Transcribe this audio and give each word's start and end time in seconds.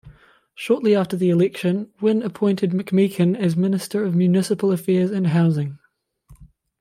Shortly 0.55 0.95
after 0.95 1.15
the 1.15 1.29
election, 1.29 1.91
Wynne 2.01 2.23
appointed 2.23 2.71
McMeekin 2.71 3.37
as 3.37 3.55
Minister 3.55 4.03
of 4.03 4.15
Municipal 4.15 4.71
Affairs 4.71 5.11
and 5.11 5.27
Housing. 5.27 5.77